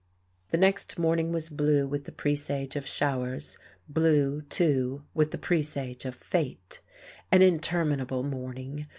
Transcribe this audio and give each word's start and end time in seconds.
The 0.49 0.57
next 0.57 0.97
morning 0.97 1.31
was 1.31 1.47
blue 1.47 1.85
with 1.87 2.05
the 2.05 2.11
presage 2.11 2.75
of 2.75 2.87
showers; 2.87 3.59
blue, 3.87 4.41
too, 4.49 5.03
with 5.13 5.29
the 5.29 5.37
presage 5.37 6.05
of 6.05 6.15
fate. 6.15 6.81
An 7.31 7.43
interminable 7.43 8.23
morning. 8.23 8.87